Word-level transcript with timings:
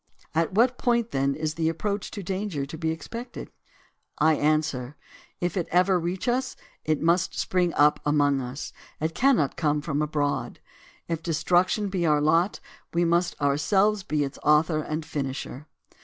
At 0.33 0.53
what 0.53 0.79
point, 0.79 1.11
then, 1.11 1.35
is 1.35 1.53
the 1.53 1.69
approach 1.69 2.09
to 2.09 2.23
danger 2.23 2.65
to 2.65 2.75
be 2.75 2.91
ex 2.91 3.07
pected? 3.07 3.49
I 4.17 4.33
answer: 4.33 4.97
If 5.39 5.55
it 5.55 5.67
ever 5.69 5.99
reach 5.99 6.27
us, 6.27 6.55
it 6.83 6.99
must 7.03 7.37
spring 7.37 7.71
up 7.75 7.99
among 8.03 8.41
us; 8.41 8.73
it 8.99 9.13
cannot 9.13 9.57
come 9.57 9.79
from 9.79 10.01
abroad. 10.01 10.59
If 11.07 11.21
destruction 11.21 11.89
be 11.89 12.03
our 12.07 12.19
lot, 12.19 12.59
we 12.91 13.05
must 13.05 13.39
ourselves 13.39 14.01
be 14.01 14.23
its 14.23 14.39
author 14.41 14.79
and 14.81 15.05
finisher. 15.05 15.67